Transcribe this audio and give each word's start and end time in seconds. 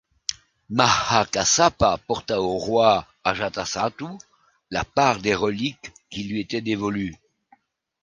Maha 0.71 1.25
Kassapa 1.25 1.97
porta 2.07 2.39
au 2.41 2.57
roi 2.57 3.05
Ajatasattu 3.23 4.07
la 4.71 4.83
part 4.83 5.19
des 5.19 5.35
reliques 5.35 5.93
qui 6.09 6.23
lui 6.23 6.41
était 6.41 6.59
dévolue. 6.59 7.15